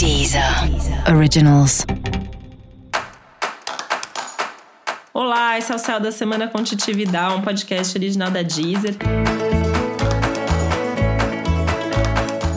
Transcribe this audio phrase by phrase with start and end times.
[0.00, 0.42] Deezer
[1.14, 1.84] Originals.
[5.12, 8.96] Olá, esse é o Céu da Semana com Titi Vidal, um podcast original da Deezer.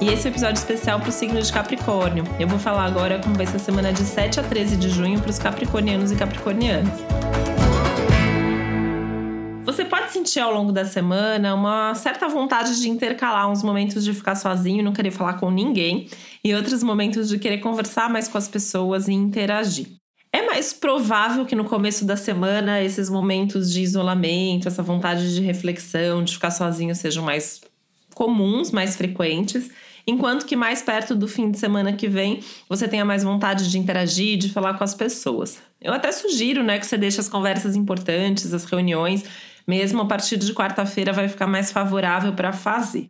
[0.02, 2.24] E esse é um episódio especial para o signo de Capricórnio.
[2.40, 5.20] Eu vou falar agora como vai ser a semana de 7 a 13 de junho
[5.20, 6.94] para os capricornianos e capricornianas.
[9.94, 14.34] Pode sentir ao longo da semana uma certa vontade de intercalar uns momentos de ficar
[14.34, 16.10] sozinho e não querer falar com ninguém,
[16.44, 19.86] e outros momentos de querer conversar mais com as pessoas e interagir.
[20.32, 25.42] É mais provável que no começo da semana esses momentos de isolamento, essa vontade de
[25.42, 27.62] reflexão, de ficar sozinho sejam mais
[28.16, 29.70] comuns, mais frequentes,
[30.08, 33.78] enquanto que mais perto do fim de semana que vem você tenha mais vontade de
[33.78, 35.60] interagir, de falar com as pessoas.
[35.80, 39.24] Eu até sugiro, né, que você deixe as conversas importantes, as reuniões
[39.68, 43.08] mesmo a partir de quarta-feira vai ficar mais favorável para fazer.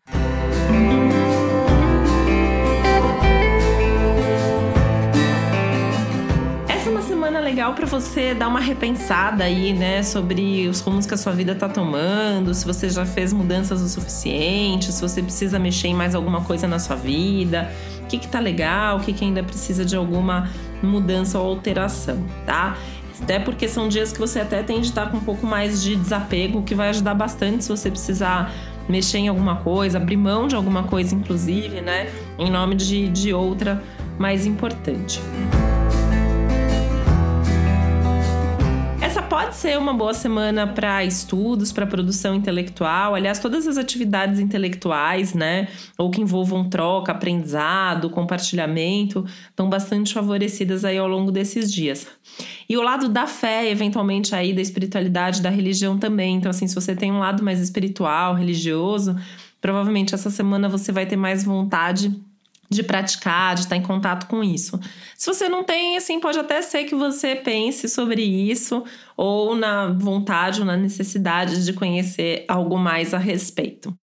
[6.68, 11.14] É uma semana legal para você dar uma repensada aí, né, sobre os rumos que
[11.14, 15.58] a sua vida tá tomando, se você já fez mudanças o suficiente, se você precisa
[15.58, 17.72] mexer em mais alguma coisa na sua vida,
[18.04, 20.50] o que que tá legal, o que que ainda precisa de alguma
[20.84, 22.78] mudança ou alteração, tá?
[23.22, 25.96] Até porque são dias que você até tem de estar com um pouco mais de
[25.96, 28.52] desapego, que vai ajudar bastante se você precisar
[28.88, 32.12] mexer em alguma coisa, abrir mão de alguma coisa, inclusive, né?
[32.38, 33.82] Em nome de, de outra
[34.18, 35.22] mais importante.
[39.44, 43.14] Pode ser uma boa semana para estudos, para produção intelectual.
[43.14, 50.86] Aliás, todas as atividades intelectuais, né, ou que envolvam troca, aprendizado, compartilhamento, estão bastante favorecidas
[50.86, 52.08] aí ao longo desses dias.
[52.70, 56.38] E o lado da fé, eventualmente aí da espiritualidade, da religião também.
[56.38, 59.14] Então, assim, se você tem um lado mais espiritual, religioso,
[59.60, 62.18] provavelmente essa semana você vai ter mais vontade
[62.74, 64.80] de praticar, de estar em contato com isso.
[65.18, 68.84] Se você não tem, assim, pode até ser que você pense sobre isso
[69.16, 73.94] ou na vontade ou na necessidade de conhecer algo mais a respeito.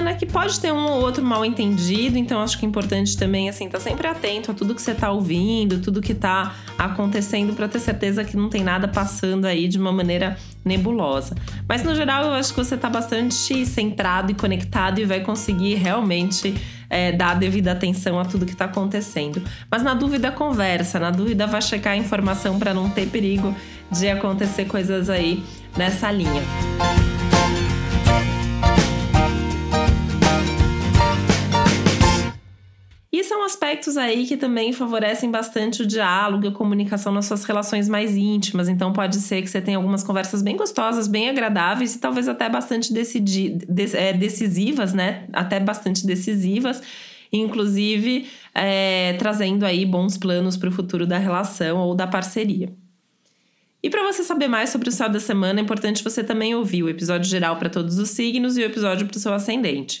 [0.00, 3.50] Semana que pode ter um ou outro mal entendido, então acho que é importante também,
[3.50, 7.68] assim, tá sempre atento a tudo que você está ouvindo, tudo que está acontecendo, para
[7.68, 11.34] ter certeza que não tem nada passando aí de uma maneira nebulosa.
[11.68, 15.74] Mas no geral, eu acho que você está bastante centrado e conectado e vai conseguir
[15.74, 16.54] realmente
[16.88, 19.42] é, dar devida atenção a tudo que está acontecendo.
[19.70, 23.54] Mas na dúvida, conversa, na dúvida, vai checar a informação para não ter perigo
[23.90, 25.42] de acontecer coisas aí
[25.76, 26.42] nessa linha.
[33.70, 38.16] Aspectos aí que também favorecem bastante o diálogo e a comunicação nas suas relações mais
[38.16, 38.68] íntimas.
[38.68, 42.48] Então, pode ser que você tenha algumas conversas bem gostosas, bem agradáveis e talvez até
[42.48, 43.58] bastante decidi,
[43.94, 45.24] é, decisivas, né?
[45.32, 46.82] Até bastante decisivas,
[47.32, 52.72] inclusive é, trazendo aí bons planos para o futuro da relação ou da parceria.
[53.82, 56.82] E para você saber mais sobre o céu da semana, é importante você também ouvir
[56.82, 60.00] o episódio geral para todos os signos e o episódio para o seu ascendente.